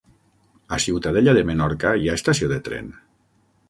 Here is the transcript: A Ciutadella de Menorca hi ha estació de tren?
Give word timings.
A 0.77 0.79
Ciutadella 0.85 1.37
de 1.41 1.45
Menorca 1.51 1.95
hi 2.03 2.11
ha 2.11 2.19
estació 2.23 2.53
de 2.57 2.63
tren? 2.71 2.95